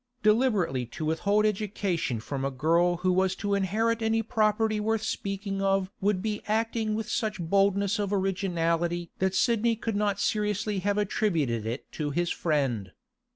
[0.23, 5.61] Deliberately to withhold education from a girl who was to inherit any property worth speaking
[5.61, 10.97] of would be acting with such boldness of originality that Sidney could not seriously have
[10.97, 12.93] attributed it to his friend.